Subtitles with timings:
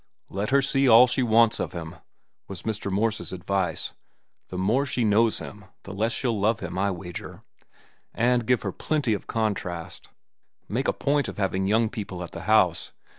[0.29, 1.97] "Let her see all she wants of him,"
[2.47, 2.91] was Mr.
[2.91, 3.93] Morse's advice.
[4.47, 7.43] "The more she knows him, the less she'll love him, I wager.
[8.11, 10.09] And give her plenty of contrast.
[10.67, 12.93] Make a point of having young people at the house.